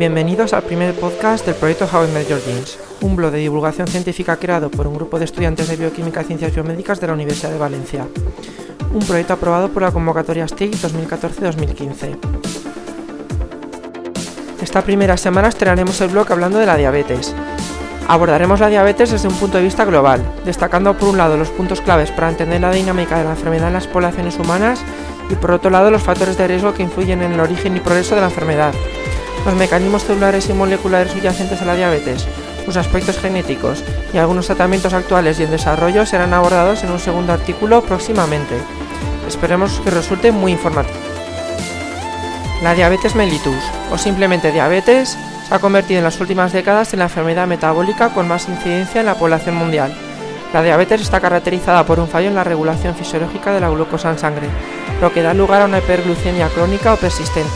Bienvenidos 0.00 0.54
al 0.54 0.62
primer 0.62 0.94
podcast 0.94 1.44
del 1.44 1.56
proyecto 1.56 1.84
How 1.84 2.06
I 2.06 2.10
Met 2.12 2.26
Your 2.26 2.40
Genes, 2.40 2.78
un 3.02 3.16
blog 3.16 3.32
de 3.32 3.36
divulgación 3.36 3.86
científica 3.86 4.38
creado 4.38 4.70
por 4.70 4.86
un 4.86 4.94
grupo 4.94 5.18
de 5.18 5.26
estudiantes 5.26 5.68
de 5.68 5.76
bioquímica 5.76 6.22
y 6.22 6.24
ciencias 6.24 6.54
biomédicas 6.54 6.98
de 7.02 7.06
la 7.06 7.12
Universidad 7.12 7.50
de 7.50 7.58
Valencia. 7.58 8.06
Un 8.94 9.00
proyecto 9.00 9.34
aprobado 9.34 9.68
por 9.68 9.82
la 9.82 9.92
convocatoria 9.92 10.48
STIC 10.48 10.72
2014-2015. 10.72 12.16
Esta 14.62 14.80
primera 14.80 15.18
semana 15.18 15.48
estrenaremos 15.48 16.00
el 16.00 16.08
blog 16.08 16.32
hablando 16.32 16.58
de 16.58 16.64
la 16.64 16.78
diabetes. 16.78 17.34
Abordaremos 18.08 18.58
la 18.58 18.70
diabetes 18.70 19.10
desde 19.10 19.28
un 19.28 19.34
punto 19.34 19.58
de 19.58 19.64
vista 19.64 19.84
global, 19.84 20.24
destacando 20.46 20.96
por 20.96 21.10
un 21.10 21.18
lado 21.18 21.36
los 21.36 21.50
puntos 21.50 21.82
claves 21.82 22.10
para 22.10 22.30
entender 22.30 22.62
la 22.62 22.72
dinámica 22.72 23.18
de 23.18 23.24
la 23.24 23.32
enfermedad 23.32 23.68
en 23.68 23.74
las 23.74 23.86
poblaciones 23.86 24.38
humanas 24.38 24.80
y 25.28 25.34
por 25.34 25.50
otro 25.50 25.68
lado 25.68 25.90
los 25.90 26.02
factores 26.02 26.38
de 26.38 26.48
riesgo 26.48 26.72
que 26.72 26.84
influyen 26.84 27.20
en 27.20 27.32
el 27.32 27.40
origen 27.40 27.76
y 27.76 27.80
progreso 27.80 28.14
de 28.14 28.22
la 28.22 28.28
enfermedad, 28.28 28.72
los 29.44 29.54
mecanismos 29.54 30.04
celulares 30.04 30.48
y 30.48 30.52
moleculares 30.52 31.12
subyacentes 31.12 31.62
a 31.62 31.64
la 31.64 31.76
diabetes, 31.76 32.26
sus 32.64 32.76
aspectos 32.76 33.18
genéticos 33.18 33.82
y 34.12 34.18
algunos 34.18 34.46
tratamientos 34.46 34.92
actuales 34.92 35.40
y 35.40 35.44
en 35.44 35.50
desarrollo 35.50 36.06
serán 36.06 36.34
abordados 36.34 36.84
en 36.84 36.90
un 36.90 36.98
segundo 37.00 37.32
artículo 37.32 37.82
próximamente. 37.82 38.56
Esperemos 39.26 39.80
que 39.80 39.90
resulte 39.90 40.32
muy 40.32 40.52
informativo. 40.52 40.98
La 42.62 42.74
diabetes 42.74 43.14
mellitus, 43.14 43.64
o 43.90 43.96
simplemente 43.96 44.52
diabetes, 44.52 45.16
se 45.48 45.54
ha 45.54 45.58
convertido 45.58 45.98
en 45.98 46.04
las 46.04 46.20
últimas 46.20 46.52
décadas 46.52 46.92
en 46.92 46.98
la 46.98 47.06
enfermedad 47.06 47.46
metabólica 47.46 48.10
con 48.10 48.28
más 48.28 48.48
incidencia 48.48 49.00
en 49.00 49.06
la 49.06 49.14
población 49.14 49.56
mundial. 49.56 49.94
La 50.52 50.62
diabetes 50.62 51.00
está 51.00 51.20
caracterizada 51.20 51.86
por 51.86 52.00
un 52.00 52.08
fallo 52.08 52.28
en 52.28 52.34
la 52.34 52.44
regulación 52.44 52.94
fisiológica 52.94 53.52
de 53.52 53.60
la 53.60 53.70
glucosa 53.70 54.10
en 54.10 54.18
sangre, 54.18 54.48
lo 55.00 55.12
que 55.12 55.22
da 55.22 55.32
lugar 55.32 55.62
a 55.62 55.64
una 55.66 55.78
hiperglucemia 55.78 56.48
crónica 56.48 56.92
o 56.92 56.96
persistente. 56.96 57.50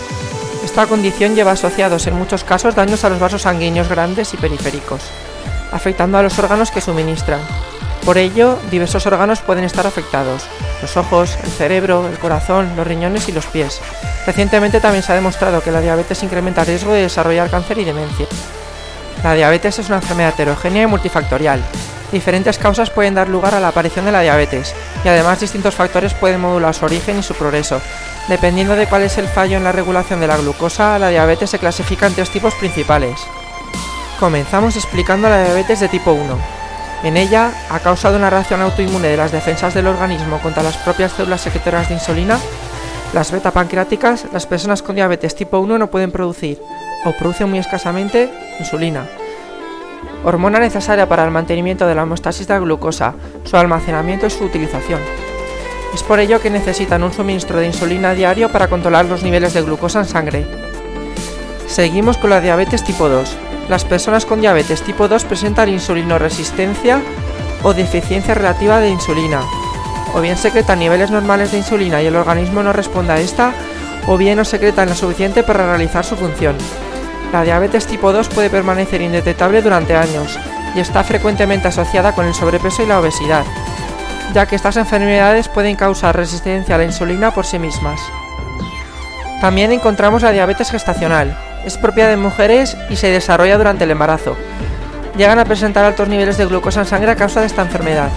Esta 0.64 0.86
condición 0.86 1.34
lleva 1.34 1.52
asociados 1.52 2.06
en 2.06 2.14
muchos 2.14 2.42
casos 2.42 2.74
daños 2.74 3.04
a 3.04 3.10
los 3.10 3.20
vasos 3.20 3.42
sanguíneos 3.42 3.88
grandes 3.88 4.32
y 4.32 4.38
periféricos, 4.38 5.02
afectando 5.70 6.16
a 6.16 6.22
los 6.22 6.38
órganos 6.38 6.70
que 6.70 6.80
suministran. 6.80 7.40
Por 8.04 8.16
ello, 8.16 8.58
diversos 8.70 9.06
órganos 9.06 9.40
pueden 9.40 9.64
estar 9.64 9.86
afectados, 9.86 10.44
los 10.80 10.96
ojos, 10.96 11.36
el 11.44 11.50
cerebro, 11.50 12.08
el 12.08 12.18
corazón, 12.18 12.74
los 12.76 12.86
riñones 12.86 13.28
y 13.28 13.32
los 13.32 13.46
pies. 13.46 13.80
Recientemente 14.26 14.80
también 14.80 15.02
se 15.02 15.12
ha 15.12 15.16
demostrado 15.16 15.62
que 15.62 15.70
la 15.70 15.82
diabetes 15.82 16.22
incrementa 16.22 16.62
el 16.62 16.68
riesgo 16.68 16.92
de 16.92 17.02
desarrollar 17.02 17.50
cáncer 17.50 17.78
y 17.78 17.84
demencia. 17.84 18.26
La 19.22 19.34
diabetes 19.34 19.78
es 19.78 19.88
una 19.88 19.96
enfermedad 19.96 20.32
heterogénea 20.32 20.84
y 20.84 20.86
multifactorial. 20.86 21.62
Diferentes 22.10 22.58
causas 22.58 22.90
pueden 22.90 23.14
dar 23.14 23.28
lugar 23.28 23.54
a 23.54 23.60
la 23.60 23.68
aparición 23.68 24.06
de 24.06 24.12
la 24.12 24.22
diabetes, 24.22 24.74
y 25.04 25.08
además 25.08 25.40
distintos 25.40 25.74
factores 25.74 26.14
pueden 26.14 26.40
modular 26.40 26.74
su 26.74 26.84
origen 26.86 27.18
y 27.18 27.22
su 27.22 27.34
progreso, 27.34 27.80
Dependiendo 28.28 28.74
de 28.74 28.86
cuál 28.86 29.02
es 29.02 29.18
el 29.18 29.28
fallo 29.28 29.58
en 29.58 29.64
la 29.64 29.72
regulación 29.72 30.18
de 30.18 30.26
la 30.26 30.38
glucosa, 30.38 30.98
la 30.98 31.10
diabetes 31.10 31.50
se 31.50 31.58
clasifica 31.58 32.06
en 32.06 32.14
tres 32.14 32.30
tipos 32.30 32.54
principales. 32.54 33.20
Comenzamos 34.18 34.76
explicando 34.76 35.28
la 35.28 35.44
diabetes 35.44 35.80
de 35.80 35.88
tipo 35.88 36.12
1. 36.12 36.38
En 37.02 37.18
ella, 37.18 37.52
a 37.68 37.80
causa 37.80 38.10
de 38.10 38.16
una 38.16 38.30
reacción 38.30 38.62
autoinmune 38.62 39.08
de 39.08 39.18
las 39.18 39.30
defensas 39.30 39.74
del 39.74 39.88
organismo 39.88 40.38
contra 40.38 40.62
las 40.62 40.78
propias 40.78 41.12
células 41.12 41.42
secretoras 41.42 41.88
de 41.88 41.94
insulina, 41.94 42.38
las 43.12 43.30
beta 43.30 43.50
pancreáticas, 43.50 44.24
las 44.32 44.46
personas 44.46 44.80
con 44.82 44.96
diabetes 44.96 45.34
tipo 45.34 45.58
1 45.58 45.76
no 45.76 45.90
pueden 45.90 46.10
producir, 46.10 46.62
o 47.04 47.12
producen 47.12 47.50
muy 47.50 47.58
escasamente, 47.58 48.32
insulina. 48.58 49.06
Hormona 50.24 50.58
necesaria 50.58 51.06
para 51.06 51.24
el 51.24 51.30
mantenimiento 51.30 51.86
de 51.86 51.94
la 51.94 52.04
homeostasis 52.04 52.48
de 52.48 52.54
la 52.54 52.60
glucosa, 52.60 53.14
su 53.44 53.58
almacenamiento 53.58 54.26
y 54.26 54.30
su 54.30 54.44
utilización. 54.44 55.00
Es 55.94 56.02
por 56.02 56.18
ello 56.18 56.40
que 56.40 56.50
necesitan 56.50 57.04
un 57.04 57.12
suministro 57.12 57.60
de 57.60 57.66
insulina 57.66 58.14
diario 58.14 58.50
para 58.50 58.66
controlar 58.66 59.04
los 59.04 59.22
niveles 59.22 59.54
de 59.54 59.62
glucosa 59.62 60.00
en 60.00 60.06
sangre. 60.06 60.44
Seguimos 61.68 62.18
con 62.18 62.30
la 62.30 62.40
diabetes 62.40 62.82
tipo 62.82 63.08
2. 63.08 63.36
Las 63.68 63.84
personas 63.84 64.26
con 64.26 64.40
diabetes 64.40 64.82
tipo 64.82 65.06
2 65.06 65.24
presentan 65.24 65.68
insulinoresistencia 65.68 67.00
o 67.62 67.74
deficiencia 67.74 68.34
relativa 68.34 68.80
de 68.80 68.90
insulina. 68.90 69.40
O 70.14 70.20
bien 70.20 70.36
secretan 70.36 70.80
niveles 70.80 71.12
normales 71.12 71.52
de 71.52 71.58
insulina 71.58 72.02
y 72.02 72.06
el 72.06 72.16
organismo 72.16 72.64
no 72.64 72.72
responde 72.72 73.12
a 73.12 73.20
esta, 73.20 73.52
o 74.08 74.16
bien 74.16 74.36
no 74.36 74.44
secretan 74.44 74.88
lo 74.88 74.96
suficiente 74.96 75.44
para 75.44 75.64
realizar 75.64 76.04
su 76.04 76.16
función. 76.16 76.56
La 77.32 77.44
diabetes 77.44 77.86
tipo 77.86 78.12
2 78.12 78.28
puede 78.30 78.50
permanecer 78.50 79.00
indetectable 79.00 79.62
durante 79.62 79.94
años 79.94 80.40
y 80.74 80.80
está 80.80 81.04
frecuentemente 81.04 81.68
asociada 81.68 82.16
con 82.16 82.26
el 82.26 82.34
sobrepeso 82.34 82.82
y 82.82 82.86
la 82.86 82.98
obesidad 82.98 83.44
ya 84.32 84.46
que 84.46 84.56
estas 84.56 84.76
enfermedades 84.76 85.48
pueden 85.48 85.76
causar 85.76 86.16
resistencia 86.16 86.74
a 86.74 86.78
la 86.78 86.84
insulina 86.84 87.32
por 87.32 87.46
sí 87.46 87.58
mismas. 87.58 88.00
También 89.40 89.72
encontramos 89.72 90.22
la 90.22 90.32
diabetes 90.32 90.70
gestacional. 90.70 91.36
Es 91.64 91.76
propia 91.76 92.08
de 92.08 92.16
mujeres 92.16 92.76
y 92.88 92.96
se 92.96 93.08
desarrolla 93.08 93.58
durante 93.58 93.84
el 93.84 93.90
embarazo. 93.90 94.36
Llegan 95.16 95.38
a 95.38 95.44
presentar 95.44 95.84
altos 95.84 96.08
niveles 96.08 96.38
de 96.38 96.46
glucosa 96.46 96.80
en 96.80 96.86
sangre 96.86 97.10
a 97.10 97.16
causa 97.16 97.40
de 97.40 97.46
esta 97.46 97.62
enfermedad. 97.62 98.08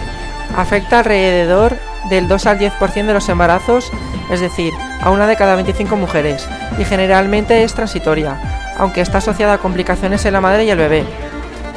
Afecta 0.56 1.00
alrededor 1.00 1.78
del 2.10 2.28
2 2.28 2.46
al 2.46 2.60
10% 2.60 3.06
de 3.06 3.14
los 3.14 3.30
embarazos, 3.30 3.92
es 4.32 4.40
decir, 4.40 4.74
a 5.02 5.12
una 5.12 5.28
de 5.28 5.36
cada 5.36 5.56
25 5.56 5.96
mujeres, 5.96 6.48
y 6.78 6.86
generalmente 6.86 7.64
es 7.64 7.74
transitoria, 7.74 8.40
aunque 8.78 9.02
está 9.02 9.20
asociada 9.20 9.54
a 9.54 9.58
complicaciones 9.58 10.26
en 10.26 10.34
la 10.34 10.42
madre 10.42 10.66
y 10.66 10.70
el 10.70 10.78
bebé. 10.78 11.06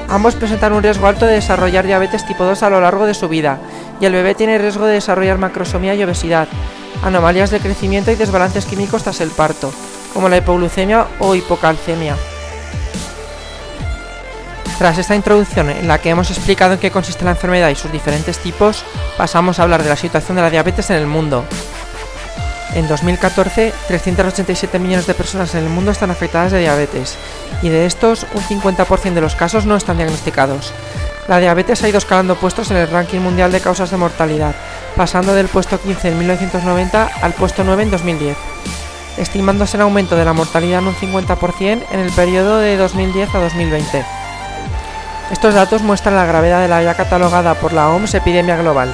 Ambos 0.09 0.35
presentan 0.35 0.73
un 0.73 0.83
riesgo 0.83 1.07
alto 1.07 1.27
de 1.27 1.35
desarrollar 1.35 1.87
diabetes 1.87 2.27
tipo 2.27 2.45
2 2.45 2.63
a 2.63 2.71
lo 2.71 2.81
largo 2.81 3.07
de 3.07 3.15
su 3.15 3.29
vida 3.29 3.59
y 4.01 4.07
el 4.07 4.13
bebé 4.13 4.35
tiene 4.35 4.59
riesgo 4.59 4.87
de 4.87 4.95
desarrollar 4.95 5.39
macrosomía 5.39 5.95
y 5.95 6.03
obesidad, 6.03 6.49
anomalías 7.03 7.51
de 7.51 7.61
crecimiento 7.61 8.11
y 8.11 8.17
desbalances 8.17 8.65
químicos 8.65 9.03
tras 9.03 9.21
el 9.21 9.31
parto, 9.31 9.73
como 10.15 10.29
la 10.29 10.39
hipoglucemia 10.39 11.07
o 11.19 11.35
hipocalcemia. 11.35 12.17
Tras 14.79 14.97
esta 14.97 15.15
introducción 15.15 15.69
en 15.69 15.87
la 15.87 15.99
que 15.99 16.09
hemos 16.09 16.31
explicado 16.31 16.73
en 16.73 16.79
qué 16.79 16.91
consiste 16.91 17.25
la 17.25 17.33
enfermedad 17.33 17.69
y 17.69 17.75
sus 17.75 17.93
diferentes 17.93 18.39
tipos, 18.39 18.83
pasamos 19.19 19.59
a 19.59 19.65
hablar 19.65 19.83
de 19.83 19.91
la 19.91 19.97
situación 19.97 20.37
de 20.37 20.43
la 20.43 20.51
diabetes 20.51 20.89
en 20.89 20.97
el 20.97 21.07
mundo. 21.07 21.45
En 22.75 22.89
2014, 22.89 23.75
387 23.89 24.79
millones 24.79 25.07
de 25.07 25.13
personas 25.13 25.55
en 25.55 25.65
el 25.65 25.71
mundo 25.71 25.91
están 25.91 26.11
afectadas 26.11 26.53
de 26.53 26.61
diabetes, 26.61 27.19
y 27.63 27.69
de 27.69 27.85
estos, 27.85 28.27
un 28.33 28.43
50% 28.43 29.13
de 29.13 29.21
los 29.21 29.35
casos 29.35 29.67
no 29.67 29.77
están 29.77 29.99
diagnosticados, 29.99 30.73
la 31.31 31.39
diabetes 31.39 31.81
ha 31.85 31.89
ido 31.89 31.99
escalando 31.99 32.35
puestos 32.35 32.73
en 32.73 32.77
el 32.77 32.91
ranking 32.91 33.21
mundial 33.21 33.53
de 33.53 33.61
causas 33.61 33.93
de 33.93 33.97
mortalidad, 33.97 34.53
pasando 34.97 35.33
del 35.33 35.47
puesto 35.47 35.81
15 35.81 36.09
en 36.09 36.19
1990 36.19 37.09
al 37.23 37.35
puesto 37.35 37.63
9 37.63 37.85
en 37.85 37.91
2010, 37.93 38.37
estimándose 39.17 39.77
el 39.77 39.83
aumento 39.83 40.17
de 40.17 40.25
la 40.25 40.33
mortalidad 40.33 40.81
en 40.81 40.89
un 40.89 40.95
50% 40.97 41.85
en 41.93 42.01
el 42.01 42.11
periodo 42.11 42.59
de 42.59 42.77
2010 42.77 43.33
a 43.33 43.39
2020. 43.39 44.05
Estos 45.31 45.55
datos 45.55 45.83
muestran 45.83 46.17
la 46.17 46.27
gravedad 46.27 46.63
de 46.63 46.67
la 46.67 46.83
ya 46.83 46.97
catalogada 46.97 47.55
por 47.55 47.73
la 47.73 47.91
OMS 47.91 48.13
epidemia 48.15 48.57
global, 48.57 48.91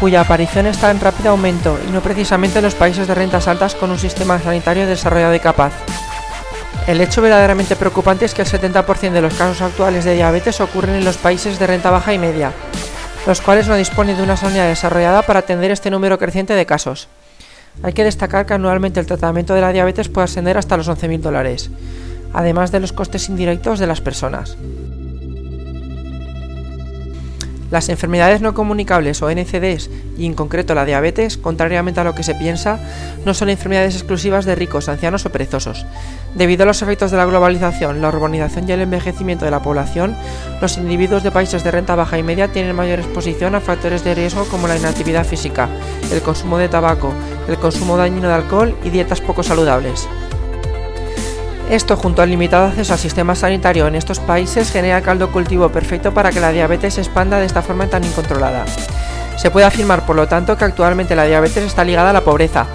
cuya 0.00 0.22
aparición 0.22 0.66
está 0.66 0.90
en 0.90 0.98
rápido 0.98 1.30
aumento 1.30 1.78
y 1.88 1.92
no 1.92 2.00
precisamente 2.00 2.58
en 2.58 2.64
los 2.64 2.74
países 2.74 3.06
de 3.06 3.14
rentas 3.14 3.46
altas 3.46 3.76
con 3.76 3.92
un 3.92 3.98
sistema 4.00 4.40
sanitario 4.40 4.88
desarrollado 4.88 5.36
y 5.36 5.40
capaz. 5.40 5.72
El 6.88 7.02
hecho 7.02 7.20
verdaderamente 7.20 7.76
preocupante 7.76 8.24
es 8.24 8.32
que 8.32 8.40
el 8.40 8.48
70% 8.48 9.10
de 9.10 9.20
los 9.20 9.34
casos 9.34 9.60
actuales 9.60 10.06
de 10.06 10.14
diabetes 10.14 10.58
ocurren 10.62 10.94
en 10.94 11.04
los 11.04 11.18
países 11.18 11.58
de 11.58 11.66
renta 11.66 11.90
baja 11.90 12.14
y 12.14 12.18
media, 12.18 12.50
los 13.26 13.42
cuales 13.42 13.68
no 13.68 13.76
disponen 13.76 14.16
de 14.16 14.22
una 14.22 14.38
sanidad 14.38 14.66
desarrollada 14.66 15.20
para 15.20 15.40
atender 15.40 15.70
este 15.70 15.90
número 15.90 16.18
creciente 16.18 16.54
de 16.54 16.64
casos. 16.64 17.08
Hay 17.82 17.92
que 17.92 18.04
destacar 18.04 18.46
que 18.46 18.54
anualmente 18.54 19.00
el 19.00 19.06
tratamiento 19.06 19.52
de 19.52 19.60
la 19.60 19.70
diabetes 19.70 20.08
puede 20.08 20.24
ascender 20.24 20.56
hasta 20.56 20.78
los 20.78 20.88
11.000 20.88 21.20
dólares, 21.20 21.70
además 22.32 22.72
de 22.72 22.80
los 22.80 22.94
costes 22.94 23.28
indirectos 23.28 23.78
de 23.78 23.86
las 23.86 24.00
personas. 24.00 24.56
Las 27.70 27.90
enfermedades 27.90 28.40
no 28.40 28.54
comunicables 28.54 29.20
o 29.20 29.30
NCDs, 29.30 29.90
y 30.16 30.24
en 30.24 30.34
concreto 30.34 30.74
la 30.74 30.86
diabetes, 30.86 31.36
contrariamente 31.36 32.00
a 32.00 32.04
lo 32.04 32.14
que 32.14 32.22
se 32.22 32.34
piensa, 32.34 32.78
no 33.26 33.34
son 33.34 33.50
enfermedades 33.50 33.94
exclusivas 33.94 34.46
de 34.46 34.54
ricos, 34.54 34.88
ancianos 34.88 35.26
o 35.26 35.30
perezosos. 35.30 35.84
Debido 36.34 36.62
a 36.62 36.66
los 36.66 36.80
efectos 36.80 37.10
de 37.10 37.18
la 37.18 37.26
globalización, 37.26 38.00
la 38.00 38.08
urbanización 38.08 38.68
y 38.68 38.72
el 38.72 38.80
envejecimiento 38.80 39.44
de 39.44 39.50
la 39.50 39.62
población, 39.62 40.16
los 40.62 40.78
individuos 40.78 41.22
de 41.22 41.30
países 41.30 41.62
de 41.62 41.70
renta 41.70 41.94
baja 41.94 42.18
y 42.18 42.22
media 42.22 42.48
tienen 42.48 42.74
mayor 42.74 43.00
exposición 43.00 43.54
a 43.54 43.60
factores 43.60 44.02
de 44.02 44.14
riesgo 44.14 44.44
como 44.46 44.66
la 44.66 44.76
inactividad 44.76 45.26
física, 45.26 45.68
el 46.10 46.22
consumo 46.22 46.56
de 46.56 46.68
tabaco, 46.68 47.12
el 47.48 47.58
consumo 47.58 47.98
dañino 47.98 48.28
de 48.28 48.34
alcohol 48.34 48.74
y 48.82 48.90
dietas 48.90 49.20
poco 49.20 49.42
saludables. 49.42 50.08
Esto, 51.70 51.98
junto 51.98 52.22
al 52.22 52.30
limitado 52.30 52.66
acceso 52.66 52.94
al 52.94 52.98
sistema 52.98 53.34
sanitario 53.34 53.86
en 53.86 53.94
estos 53.94 54.20
países, 54.20 54.72
genera 54.72 55.02
caldo 55.02 55.30
cultivo 55.30 55.68
perfecto 55.68 56.14
para 56.14 56.30
que 56.30 56.40
la 56.40 56.50
diabetes 56.50 56.94
se 56.94 57.02
expanda 57.02 57.38
de 57.38 57.44
esta 57.44 57.60
forma 57.60 57.88
tan 57.88 58.04
incontrolada. 58.04 58.64
Se 59.36 59.50
puede 59.50 59.66
afirmar, 59.66 60.06
por 60.06 60.16
lo 60.16 60.26
tanto, 60.26 60.56
que 60.56 60.64
actualmente 60.64 61.14
la 61.14 61.24
diabetes 61.24 61.64
está 61.64 61.84
ligada 61.84 62.08
a 62.08 62.14
la 62.14 62.24
pobreza. 62.24 62.66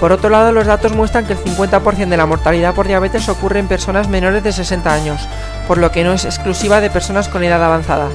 Por 0.00 0.10
otro 0.10 0.28
lado, 0.28 0.50
los 0.50 0.66
datos 0.66 0.92
muestran 0.92 1.24
que 1.24 1.34
el 1.34 1.38
50% 1.38 2.08
de 2.08 2.16
la 2.16 2.26
mortalidad 2.26 2.74
por 2.74 2.88
diabetes 2.88 3.28
ocurre 3.28 3.60
en 3.60 3.68
personas 3.68 4.08
menores 4.08 4.42
de 4.42 4.52
60 4.52 4.92
años, 4.92 5.28
por 5.68 5.78
lo 5.78 5.92
que 5.92 6.02
no 6.02 6.12
es 6.12 6.24
exclusiva 6.24 6.80
de 6.80 6.90
personas 6.90 7.28
con 7.28 7.44
edad 7.44 7.62
avanzada. 7.62 8.08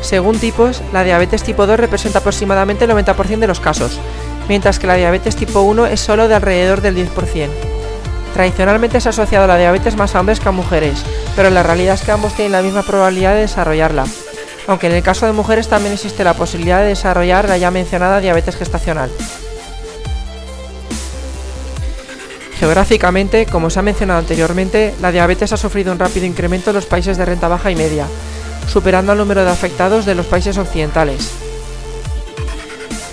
Según 0.00 0.38
tipos, 0.38 0.82
la 0.94 1.04
diabetes 1.04 1.42
tipo 1.42 1.66
2 1.66 1.78
representa 1.78 2.20
aproximadamente 2.20 2.86
el 2.86 2.90
90% 2.92 3.38
de 3.38 3.46
los 3.46 3.60
casos, 3.60 4.00
mientras 4.48 4.78
que 4.78 4.86
la 4.86 4.94
diabetes 4.94 5.36
tipo 5.36 5.60
1 5.60 5.86
es 5.86 6.00
solo 6.00 6.26
de 6.26 6.36
alrededor 6.36 6.80
del 6.80 6.96
10%. 6.96 7.75
Tradicionalmente 8.36 9.00
se 9.00 9.08
ha 9.08 9.12
asociado 9.12 9.46
la 9.46 9.56
diabetes 9.56 9.96
más 9.96 10.14
a 10.14 10.20
hombres 10.20 10.40
que 10.40 10.48
a 10.50 10.52
mujeres, 10.52 11.02
pero 11.34 11.48
la 11.48 11.62
realidad 11.62 11.94
es 11.94 12.02
que 12.02 12.12
ambos 12.12 12.34
tienen 12.34 12.52
la 12.52 12.60
misma 12.60 12.82
probabilidad 12.82 13.32
de 13.32 13.40
desarrollarla, 13.40 14.04
aunque 14.66 14.88
en 14.88 14.92
el 14.92 15.02
caso 15.02 15.24
de 15.24 15.32
mujeres 15.32 15.68
también 15.68 15.94
existe 15.94 16.22
la 16.22 16.34
posibilidad 16.34 16.80
de 16.80 16.88
desarrollar 16.88 17.48
la 17.48 17.56
ya 17.56 17.70
mencionada 17.70 18.20
diabetes 18.20 18.56
gestacional. 18.56 19.10
Geográficamente, 22.60 23.46
como 23.46 23.70
se 23.70 23.78
ha 23.78 23.82
mencionado 23.82 24.18
anteriormente, 24.18 24.94
la 25.00 25.12
diabetes 25.12 25.54
ha 25.54 25.56
sufrido 25.56 25.90
un 25.90 25.98
rápido 25.98 26.26
incremento 26.26 26.68
en 26.68 26.76
los 26.76 26.84
países 26.84 27.16
de 27.16 27.24
renta 27.24 27.48
baja 27.48 27.70
y 27.70 27.74
media, 27.74 28.04
superando 28.68 29.12
el 29.12 29.18
número 29.18 29.46
de 29.46 29.50
afectados 29.50 30.04
de 30.04 30.14
los 30.14 30.26
países 30.26 30.58
occidentales. 30.58 31.30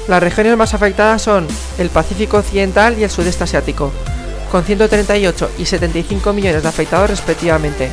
Las 0.10 0.22
regiones 0.22 0.58
más 0.58 0.74
afectadas 0.74 1.22
son 1.22 1.48
el 1.78 1.90
Pacífico 1.90 2.40
Occidental 2.40 3.00
y 3.00 3.06
el 3.06 3.10
Sudeste 3.10 3.46
Asiático, 3.46 3.94
con 4.54 4.64
138 4.64 5.50
y 5.58 5.66
75 5.66 6.32
millones 6.32 6.62
de 6.62 6.70
afectados 6.70 7.10
respectivamente. 7.10 7.90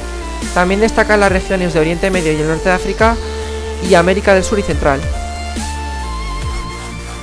También 0.52 0.80
destacan 0.80 1.18
las 1.18 1.32
regiones 1.32 1.72
de 1.72 1.80
Oriente 1.80 2.10
Medio 2.10 2.32
y 2.32 2.36
el 2.36 2.46
Norte 2.46 2.68
de 2.68 2.74
África 2.74 3.16
y 3.88 3.94
América 3.94 4.34
del 4.34 4.44
Sur 4.44 4.58
y 4.58 4.62
Central. 4.62 5.00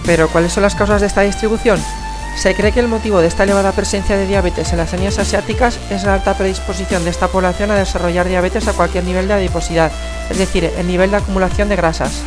Pero, 0.07 0.28
¿cuáles 0.30 0.54
son 0.54 0.63
las 0.63 0.74
causas 0.74 1.01
de 1.01 1.07
esta 1.07 1.22
distribución? 1.22 1.80
Se 2.36 2.56
cree 2.56 2.72
que 2.72 2.80
el 2.80 2.88
motivo 2.88 3.22
de 3.22 3.28
esta 3.28 3.44
elevada 3.44 3.74
presencia 3.74 4.18
de 4.18 4.25
diabetes 4.25 4.72
en 4.72 4.80
las 4.80 4.92
etnias 4.92 5.19
asiáticas 5.19 5.78
es 5.92 6.04
la 6.04 6.16
alta 6.16 6.36
predisposición 6.36 7.04
de 7.04 7.12
esta 7.12 7.28
población 7.28 7.69
a 7.69 7.75
desarrollar 7.75 8.28
diabetes 8.28 8.68
a 8.68 8.74
cualquier 8.74 9.04
nivel 9.04 9.28
de 9.28 9.36
adiposidad, 9.36 9.92
es 10.31 10.39
decir, 10.39 10.66
el 10.66 10.88
nivel 10.88 11.12
de 11.12 11.18
acumulación 11.18 11.69
de 11.69 11.75
grasas. 11.75 12.24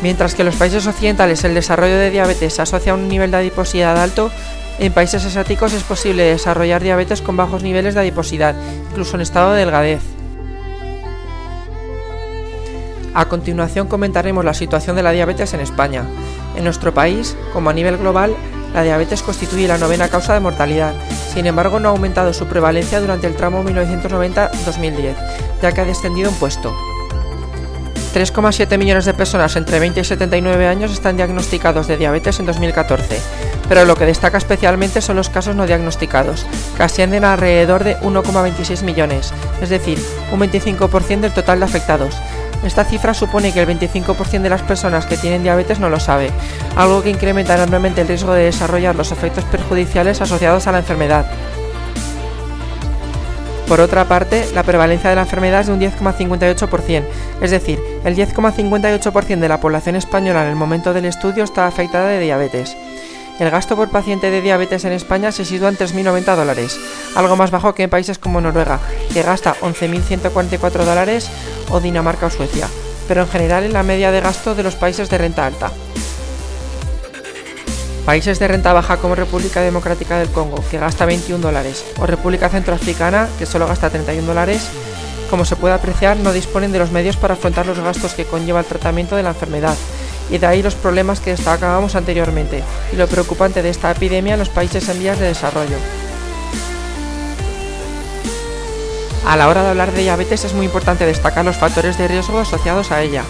Mientras 0.00 0.36
que 0.36 0.42
en 0.42 0.46
los 0.46 0.56
países 0.56 0.86
occidentales 0.86 1.42
el 1.42 1.54
desarrollo 1.54 1.96
de 1.96 2.12
diabetes 2.12 2.54
se 2.54 2.62
asocia 2.62 2.92
a 2.92 2.94
un 2.94 3.08
nivel 3.08 3.32
de 3.32 3.38
adiposidad 3.38 4.00
alto, 4.00 4.30
en 4.78 4.92
países 4.92 5.24
asiáticos 5.24 5.72
es 5.72 5.82
posible 5.82 6.24
desarrollar 6.24 6.82
diabetes 6.82 7.22
con 7.22 7.36
bajos 7.36 7.62
niveles 7.62 7.94
de 7.94 8.00
adiposidad, 8.00 8.54
incluso 8.90 9.16
en 9.16 9.22
estado 9.22 9.52
de 9.52 9.60
delgadez. 9.60 10.02
A 13.14 13.26
continuación 13.26 13.86
comentaremos 13.86 14.44
la 14.44 14.54
situación 14.54 14.96
de 14.96 15.04
la 15.04 15.12
diabetes 15.12 15.54
en 15.54 15.60
España. 15.60 16.04
En 16.56 16.64
nuestro 16.64 16.92
país, 16.92 17.36
como 17.52 17.70
a 17.70 17.72
nivel 17.72 17.96
global, 17.96 18.34
la 18.74 18.82
diabetes 18.82 19.22
constituye 19.22 19.68
la 19.68 19.78
novena 19.78 20.08
causa 20.08 20.34
de 20.34 20.40
mortalidad, 20.40 20.94
sin 21.32 21.46
embargo 21.46 21.78
no 21.78 21.88
ha 21.88 21.92
aumentado 21.92 22.32
su 22.32 22.46
prevalencia 22.46 23.00
durante 23.00 23.28
el 23.28 23.36
tramo 23.36 23.62
1990-2010, 23.62 25.14
ya 25.62 25.72
que 25.72 25.80
ha 25.80 25.84
descendido 25.84 26.30
un 26.30 26.36
puesto. 26.36 26.74
3,7 28.14 28.78
millones 28.78 29.06
de 29.06 29.12
personas 29.12 29.56
entre 29.56 29.80
20 29.80 29.98
y 29.98 30.04
79 30.04 30.68
años 30.68 30.92
están 30.92 31.16
diagnosticados 31.16 31.88
de 31.88 31.96
diabetes 31.96 32.38
en 32.38 32.46
2014, 32.46 33.20
pero 33.68 33.84
lo 33.84 33.96
que 33.96 34.06
destaca 34.06 34.38
especialmente 34.38 35.00
son 35.00 35.16
los 35.16 35.30
casos 35.30 35.56
no 35.56 35.66
diagnosticados, 35.66 36.46
que 36.76 36.82
ascienden 36.84 37.24
a 37.24 37.32
alrededor 37.32 37.82
de 37.82 37.96
1,26 37.98 38.84
millones, 38.84 39.34
es 39.60 39.68
decir, 39.68 39.98
un 40.30 40.38
25% 40.38 41.20
del 41.22 41.32
total 41.32 41.58
de 41.58 41.64
afectados. 41.64 42.14
Esta 42.62 42.84
cifra 42.84 43.14
supone 43.14 43.52
que 43.52 43.60
el 43.60 43.68
25% 43.68 44.42
de 44.42 44.48
las 44.48 44.62
personas 44.62 45.06
que 45.06 45.16
tienen 45.16 45.42
diabetes 45.42 45.80
no 45.80 45.90
lo 45.90 45.98
sabe, 45.98 46.30
algo 46.76 47.02
que 47.02 47.10
incrementa 47.10 47.56
enormemente 47.56 48.02
el 48.02 48.08
riesgo 48.08 48.32
de 48.32 48.44
desarrollar 48.44 48.94
los 48.94 49.10
efectos 49.10 49.42
perjudiciales 49.46 50.20
asociados 50.20 50.68
a 50.68 50.72
la 50.72 50.78
enfermedad. 50.78 51.26
Por 53.68 53.80
otra 53.80 54.04
parte, 54.04 54.46
la 54.54 54.62
prevalencia 54.62 55.08
de 55.10 55.16
la 55.16 55.22
enfermedad 55.22 55.60
es 55.60 55.66
de 55.68 55.72
un 55.72 55.80
10,58%, 55.80 57.02
es 57.40 57.50
decir, 57.50 57.80
el 58.04 58.14
10,58% 58.14 59.38
de 59.38 59.48
la 59.48 59.60
población 59.60 59.96
española 59.96 60.42
en 60.42 60.50
el 60.50 60.56
momento 60.56 60.92
del 60.92 61.06
estudio 61.06 61.44
está 61.44 61.66
afectada 61.66 62.08
de 62.08 62.20
diabetes. 62.20 62.76
El 63.40 63.50
gasto 63.50 63.74
por 63.74 63.90
paciente 63.90 64.30
de 64.30 64.42
diabetes 64.42 64.84
en 64.84 64.92
España 64.92 65.32
se 65.32 65.44
sitúa 65.44 65.70
en 65.70 65.76
3.090 65.76 66.36
dólares, 66.36 66.78
algo 67.16 67.36
más 67.36 67.50
bajo 67.50 67.74
que 67.74 67.84
en 67.84 67.90
países 67.90 68.18
como 68.18 68.40
Noruega, 68.40 68.78
que 69.12 69.22
gasta 69.22 69.56
11.144 69.56 70.84
dólares, 70.84 71.30
o 71.70 71.80
Dinamarca 71.80 72.26
o 72.26 72.30
Suecia, 72.30 72.68
pero 73.08 73.22
en 73.22 73.28
general 73.28 73.64
en 73.64 73.72
la 73.72 73.82
media 73.82 74.12
de 74.12 74.20
gasto 74.20 74.54
de 74.54 74.62
los 74.62 74.76
países 74.76 75.08
de 75.08 75.18
renta 75.18 75.46
alta. 75.46 75.72
Países 78.04 78.38
de 78.38 78.48
renta 78.48 78.74
baja 78.74 78.98
como 78.98 79.14
República 79.14 79.62
Democrática 79.62 80.18
del 80.18 80.28
Congo, 80.28 80.62
que 80.70 80.78
gasta 80.78 81.06
21 81.06 81.40
dólares, 81.40 81.86
o 81.98 82.04
República 82.04 82.50
Centroafricana, 82.50 83.28
que 83.38 83.46
solo 83.46 83.66
gasta 83.66 83.88
31 83.88 84.26
dólares, 84.26 84.68
como 85.30 85.46
se 85.46 85.56
puede 85.56 85.74
apreciar, 85.74 86.18
no 86.18 86.34
disponen 86.34 86.70
de 86.70 86.78
los 86.78 86.90
medios 86.90 87.16
para 87.16 87.32
afrontar 87.32 87.64
los 87.64 87.80
gastos 87.80 88.12
que 88.12 88.26
conlleva 88.26 88.60
el 88.60 88.66
tratamiento 88.66 89.16
de 89.16 89.22
la 89.22 89.30
enfermedad, 89.30 89.74
y 90.30 90.36
de 90.36 90.46
ahí 90.46 90.62
los 90.62 90.74
problemas 90.74 91.20
que 91.20 91.30
destacábamos 91.30 91.94
anteriormente, 91.94 92.62
y 92.92 92.96
lo 92.96 93.06
preocupante 93.06 93.62
de 93.62 93.70
esta 93.70 93.90
epidemia 93.90 94.34
en 94.34 94.40
los 94.40 94.50
países 94.50 94.86
en 94.90 94.98
vías 94.98 95.18
de 95.18 95.28
desarrollo. 95.28 95.76
A 99.26 99.34
la 99.38 99.48
hora 99.48 99.62
de 99.62 99.70
hablar 99.70 99.92
de 99.92 100.02
diabetes 100.02 100.44
es 100.44 100.52
muy 100.52 100.66
importante 100.66 101.06
destacar 101.06 101.46
los 101.46 101.56
factores 101.56 101.96
de 101.96 102.08
riesgo 102.08 102.38
asociados 102.38 102.90
a 102.90 103.00
ella, 103.00 103.24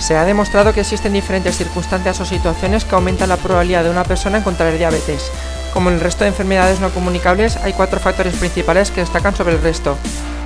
se 0.00 0.16
ha 0.16 0.24
demostrado 0.24 0.72
que 0.72 0.80
existen 0.80 1.12
diferentes 1.12 1.56
circunstancias 1.56 2.20
o 2.20 2.24
situaciones 2.24 2.84
que 2.84 2.94
aumentan 2.94 3.28
la 3.28 3.36
probabilidad 3.36 3.84
de 3.84 3.90
una 3.90 4.04
persona 4.04 4.38
en 4.38 4.44
contraer 4.44 4.78
diabetes. 4.78 5.30
Como 5.72 5.90
en 5.90 5.96
el 5.96 6.00
resto 6.00 6.24
de 6.24 6.28
enfermedades 6.28 6.80
no 6.80 6.90
comunicables, 6.90 7.56
hay 7.58 7.74
cuatro 7.74 8.00
factores 8.00 8.34
principales 8.34 8.90
que 8.90 9.02
destacan 9.02 9.36
sobre 9.36 9.54
el 9.54 9.62
resto. 9.62 9.96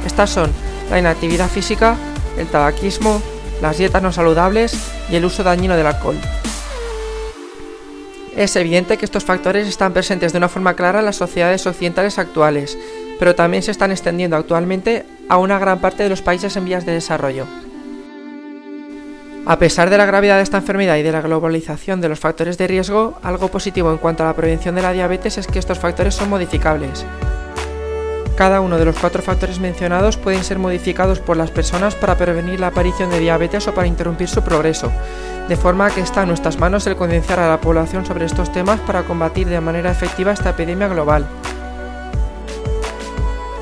Estas 0.05 0.31
son 0.31 0.53
la 0.91 0.99
inactividad 0.99 1.49
física, 1.49 1.97
el 2.37 2.49
tabaquismo, 2.49 3.23
las 3.63 3.79
dietas 3.79 4.03
no 4.03 4.13
saludables 4.13 4.77
y 5.09 5.17
el 5.17 5.25
uso 5.25 5.45
dañino 5.45 5.77
del 5.77 5.87
alcohol. 5.87 6.19
Es 8.37 8.57
evidente 8.57 8.99
que 8.99 9.05
estos 9.05 9.25
factores 9.25 9.69
están 9.69 9.93
presentes 9.93 10.33
de 10.33 10.39
una 10.39 10.49
forma 10.49 10.75
clara 10.75 10.99
en 10.99 11.05
las 11.05 11.17
sociedades 11.17 11.67
occidentales 11.67 12.19
actuales, 12.19 12.77
pero 13.21 13.37
también 13.37 13.63
se 13.63 13.71
están 13.71 13.93
extendiendo 13.93 14.37
actualmente 14.37 15.07
a 15.29 15.39
una 15.39 15.61
gran 15.61 15.79
parte 15.79 16.03
de 16.03 16.09
los 16.09 16.21
países 16.21 16.57
en 16.57 16.65
vías 16.65 16.85
de 16.85 16.93
desarrollo. 16.93 17.47
A 19.47 19.59
pesar 19.59 19.91
de 19.91 19.99
la 19.99 20.07
gravedad 20.07 20.39
de 20.39 20.43
esta 20.43 20.57
enfermedad 20.57 20.97
y 20.97 21.03
de 21.03 21.13
la 21.13 21.21
globalización 21.21 22.01
de 22.01 22.09
los 22.09 22.19
factores 22.19 22.57
de 22.57 22.67
riesgo, 22.67 23.19
algo 23.23 23.49
positivo 23.49 23.93
en 23.93 23.99
cuanto 23.99 24.23
a 24.23 24.27
la 24.27 24.35
prevención 24.35 24.75
de 24.75 24.81
la 24.81 24.93
diabetes 24.93 25.37
es 25.37 25.47
que 25.47 25.59
estos 25.59 25.79
factores 25.79 26.15
son 26.15 26.31
modificables. 26.31 27.05
Cada 28.37 28.63
uno 28.63 28.79
de 28.79 28.87
los 28.87 28.99
cuatro 28.99 29.21
factores 29.23 29.61
mencionados 29.61 30.17
pueden 30.17 30.43
ser 30.45 30.59
modificados 30.59 31.21
por 31.21 31.37
las 31.37 31.51
personas 31.51 31.95
para 31.95 32.17
prevenir 32.17 32.59
la 32.59 32.69
aparición 32.69 33.11
de 33.11 33.21
diabetes 33.21 33.69
o 33.69 33.75
para 33.75 33.87
interrumpir 33.87 34.29
su 34.29 34.41
progreso, 34.41 34.91
de 35.47 35.57
forma 35.57 35.91
que 35.91 36.01
está 36.01 36.23
en 36.23 36.29
nuestras 36.29 36.59
manos 36.59 36.87
el 36.87 36.97
concienciar 36.97 37.39
a 37.39 37.51
la 37.51 37.61
población 37.61 38.07
sobre 38.07 38.25
estos 38.25 38.51
temas 38.51 38.81
para 38.81 39.03
combatir 39.03 39.47
de 39.47 39.61
manera 39.61 39.91
efectiva 39.91 40.33
esta 40.33 40.51
epidemia 40.51 40.89
global. 40.89 41.27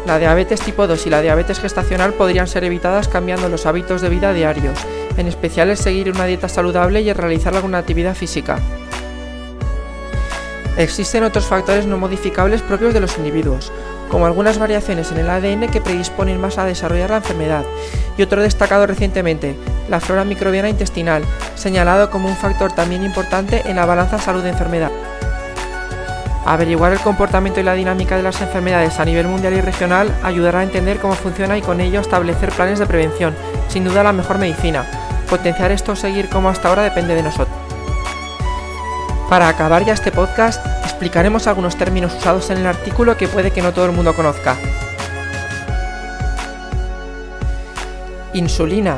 La 0.06 0.20
diabetes 0.20 0.60
tipo 0.60 0.86
2 0.86 1.06
y 1.06 1.10
la 1.10 1.22
diabetes 1.22 1.58
gestacional 1.58 2.12
podrían 2.12 2.46
ser 2.46 2.62
evitadas 2.62 3.08
cambiando 3.08 3.48
los 3.48 3.66
hábitos 3.66 4.00
de 4.00 4.08
vida 4.08 4.32
diarios, 4.32 4.78
en 5.16 5.26
especial 5.26 5.70
el 5.70 5.76
seguir 5.76 6.10
una 6.10 6.26
dieta 6.26 6.48
saludable 6.48 7.00
y 7.02 7.10
el 7.10 7.16
realizar 7.16 7.54
alguna 7.54 7.78
actividad 7.78 8.14
física. 8.14 8.58
Existen 10.76 11.22
otros 11.24 11.44
factores 11.44 11.86
no 11.86 11.98
modificables 11.98 12.62
propios 12.62 12.94
de 12.94 13.00
los 13.00 13.18
individuos, 13.18 13.70
como 14.08 14.26
algunas 14.26 14.58
variaciones 14.58 15.12
en 15.12 15.18
el 15.18 15.30
ADN 15.30 15.68
que 15.70 15.80
predisponen 15.80 16.40
más 16.40 16.58
a 16.58 16.64
desarrollar 16.64 17.10
la 17.10 17.18
enfermedad, 17.18 17.64
y 18.16 18.22
otro 18.22 18.42
destacado 18.42 18.86
recientemente, 18.86 19.54
la 19.88 20.00
flora 20.00 20.24
microbiana 20.24 20.68
intestinal, 20.70 21.24
señalado 21.54 22.10
como 22.10 22.28
un 22.28 22.36
factor 22.36 22.72
también 22.72 23.04
importante 23.04 23.62
en 23.66 23.76
la 23.76 23.86
balanza 23.86 24.18
salud-enfermedad. 24.18 24.90
Averiguar 26.44 26.92
el 26.92 27.00
comportamiento 27.00 27.60
y 27.60 27.62
la 27.62 27.74
dinámica 27.74 28.16
de 28.16 28.22
las 28.22 28.40
enfermedades 28.40 28.98
a 28.98 29.04
nivel 29.04 29.28
mundial 29.28 29.54
y 29.54 29.60
regional 29.60 30.12
ayudará 30.22 30.60
a 30.60 30.64
entender 30.64 30.98
cómo 30.98 31.14
funciona 31.14 31.56
y 31.56 31.62
con 31.62 31.80
ello 31.80 32.00
establecer 32.00 32.50
planes 32.50 32.80
de 32.80 32.86
prevención, 32.86 33.34
sin 33.68 33.84
duda 33.84 34.02
la 34.02 34.12
mejor 34.12 34.38
medicina. 34.38 34.84
Potenciar 35.32 35.72
esto 35.72 35.92
o 35.92 35.96
seguir 35.96 36.28
como 36.28 36.50
hasta 36.50 36.68
ahora 36.68 36.82
depende 36.82 37.14
de 37.14 37.22
nosotros. 37.22 37.56
Para 39.30 39.48
acabar 39.48 39.82
ya 39.82 39.94
este 39.94 40.12
podcast, 40.12 40.62
explicaremos 40.84 41.46
algunos 41.46 41.74
términos 41.74 42.14
usados 42.14 42.50
en 42.50 42.58
el 42.58 42.66
artículo 42.66 43.16
que 43.16 43.28
puede 43.28 43.50
que 43.50 43.62
no 43.62 43.72
todo 43.72 43.86
el 43.86 43.92
mundo 43.92 44.14
conozca. 44.14 44.58
Insulina 48.34 48.96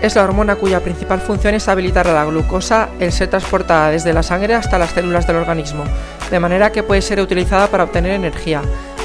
es 0.00 0.16
la 0.16 0.24
hormona 0.24 0.56
cuya 0.56 0.80
principal 0.80 1.20
función 1.20 1.52
es 1.52 1.68
habilitar 1.68 2.08
a 2.08 2.14
la 2.14 2.24
glucosa 2.24 2.88
el 2.98 3.12
ser 3.12 3.28
transportada 3.28 3.90
desde 3.90 4.14
la 4.14 4.22
sangre 4.22 4.54
hasta 4.54 4.78
las 4.78 4.92
células 4.92 5.26
del 5.26 5.36
organismo, 5.36 5.84
de 6.30 6.40
manera 6.40 6.72
que 6.72 6.82
puede 6.82 7.02
ser 7.02 7.20
utilizada 7.20 7.66
para 7.66 7.84
obtener 7.84 8.12
energía. 8.12 8.62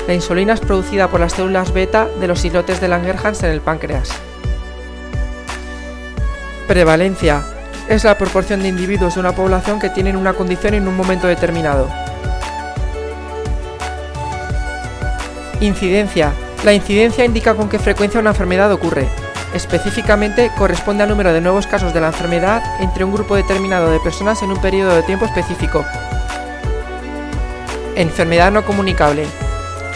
La 0.07 0.13
insulina 0.13 0.53
es 0.53 0.61
producida 0.61 1.09
por 1.09 1.19
las 1.19 1.33
células 1.33 1.73
beta 1.73 2.07
de 2.21 2.27
los 2.29 2.45
islotes 2.45 2.79
de 2.79 2.87
Langerhans 2.87 3.43
en 3.43 3.51
el 3.51 3.59
páncreas. 3.59 4.17
Prevalencia 6.69 7.41
es 7.87 8.03
la 8.03 8.15
proporción 8.15 8.61
de 8.61 8.67
individuos 8.67 9.15
de 9.15 9.19
una 9.19 9.31
población 9.31 9.79
que 9.79 9.89
tienen 9.89 10.15
una 10.15 10.33
condición 10.33 10.75
en 10.75 10.87
un 10.87 10.95
momento 10.95 11.25
determinado. 11.25 11.89
Incidencia. 15.61 16.31
La 16.63 16.71
incidencia 16.71 17.25
indica 17.25 17.55
con 17.55 17.69
qué 17.69 17.79
frecuencia 17.79 18.19
una 18.19 18.29
enfermedad 18.29 18.71
ocurre. 18.71 19.07
Específicamente 19.55 20.51
corresponde 20.55 21.01
al 21.01 21.09
número 21.09 21.33
de 21.33 21.41
nuevos 21.41 21.65
casos 21.65 21.91
de 21.91 22.01
la 22.01 22.09
enfermedad 22.09 22.61
entre 22.81 23.03
un 23.03 23.13
grupo 23.13 23.35
determinado 23.35 23.89
de 23.89 23.99
personas 24.01 24.43
en 24.43 24.51
un 24.51 24.61
periodo 24.61 24.95
de 24.95 25.01
tiempo 25.01 25.25
específico. 25.25 25.83
Enfermedad 27.95 28.51
no 28.51 28.63
comunicable. 28.63 29.25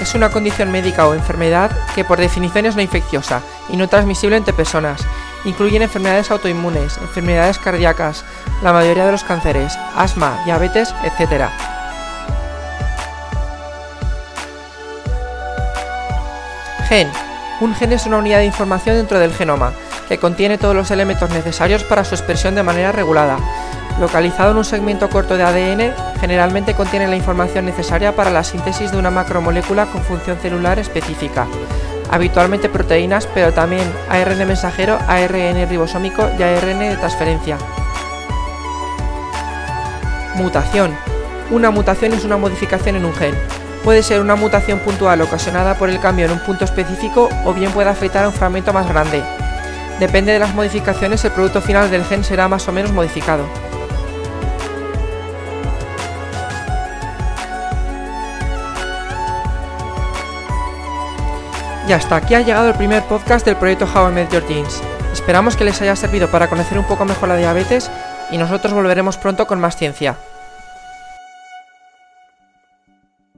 Es 0.02 0.16
una 0.16 0.32
condición 0.32 0.72
médica 0.72 1.06
o 1.06 1.14
enfermedad 1.14 1.70
que 1.94 2.04
por 2.04 2.18
definición 2.18 2.66
es 2.66 2.76
no 2.76 2.82
infecciosa 2.82 3.44
y 3.70 3.78
no 3.78 3.88
transmisible 3.88 4.38
entre 4.38 4.54
personas. 4.54 5.06
Incluyen 5.46 5.82
enfermedades 5.82 6.32
autoinmunes, 6.32 6.98
enfermedades 6.98 7.60
cardíacas, 7.60 8.24
la 8.62 8.72
mayoría 8.72 9.06
de 9.06 9.12
los 9.12 9.24
cánceres, 9.24 9.78
asma, 9.96 10.42
diabetes, 10.46 10.94
etc. 11.04 11.50
Gen. 16.88 17.10
Un 17.60 17.76
gen 17.76 17.94
es 17.94 18.06
una 18.06 18.18
unidad 18.18 18.40
de 18.40 18.46
información 18.46 18.96
dentro 18.96 19.20
del 19.20 19.34
genoma, 19.34 19.74
que 20.08 20.18
contiene 20.18 20.58
todos 20.58 20.76
los 20.76 20.92
elementos 20.92 21.30
necesarios 21.30 21.84
para 21.84 22.04
su 22.04 22.16
expresión 22.16 22.56
de 22.56 22.64
manera 22.64 22.92
regulada. 22.92 23.38
Localizado 24.00 24.52
en 24.52 24.58
un 24.58 24.66
segmento 24.66 25.10
corto 25.10 25.38
de 25.38 25.44
ADN, 25.44 25.94
generalmente 26.20 26.74
contiene 26.74 27.08
la 27.08 27.16
información 27.16 27.66
necesaria 27.66 28.16
para 28.16 28.32
la 28.32 28.44
síntesis 28.44 28.92
de 28.92 28.98
una 28.98 29.12
macromolécula 29.12 29.86
con 29.86 30.02
función 30.02 30.40
celular 30.40 30.80
específica, 30.80 31.48
habitualmente 32.14 32.70
proteínas, 32.70 33.28
pero 33.34 33.54
también 33.54 33.92
ARN 34.08 34.48
mensajero, 34.48 35.00
ARN 35.08 35.68
ribosómico 35.68 36.30
y 36.38 36.44
ARN 36.44 36.80
de 36.80 36.96
transferencia. 36.98 37.58
Mutación. 40.36 40.96
Una 41.50 41.72
mutación 41.72 42.14
es 42.14 42.24
una 42.24 42.38
modificación 42.38 42.98
en 42.98 43.06
un 43.06 43.16
gen. 43.16 43.34
Puede 43.84 44.04
ser 44.04 44.22
una 44.22 44.36
mutación 44.36 44.78
puntual 44.80 45.22
ocasionada 45.22 45.76
por 45.76 45.90
el 45.90 46.00
cambio 46.00 46.26
en 46.26 46.34
un 46.34 46.40
punto 46.40 46.66
específico 46.66 47.30
o 47.46 47.54
bien 47.54 47.72
puede 47.72 47.90
afectar 47.90 48.24
a 48.24 48.28
un 48.28 48.34
fragmento 48.34 48.72
más 48.74 48.88
grande. 48.88 49.24
Depende 50.00 50.34
de 50.34 50.40
las 50.40 50.54
modificaciones, 50.54 51.26
el 51.26 51.32
producto 51.32 51.62
final 51.62 51.90
del 51.90 52.06
gen 52.06 52.24
será 52.24 52.48
más 52.48 52.68
o 52.68 52.72
menos 52.72 52.92
modificado. 52.92 53.46
Y 61.88 61.92
hasta 61.92 62.16
aquí 62.16 62.34
ha 62.34 62.42
llegado 62.42 62.70
el 62.70 62.76
primer 62.76 63.04
podcast 63.04 63.46
del 63.46 63.58
proyecto 63.58 63.86
How 63.86 64.10
I 64.10 64.14
Met 64.14 64.32
Your 64.32 64.44
Teens. 64.44 64.82
Esperamos 65.12 65.56
que 65.56 65.66
les 65.66 65.82
haya 65.82 65.96
servido 65.96 66.32
para 66.32 66.48
conocer 66.48 66.80
un 66.80 66.86
poco 66.86 67.06
mejor 67.06 67.30
la 67.30 67.36
diabetes 67.36 67.92
y 68.32 68.38
nosotros 68.38 68.74
volveremos 68.74 69.18
pronto 69.18 69.48
con 69.48 69.60
más 69.60 69.76
ciencia. 69.76 70.16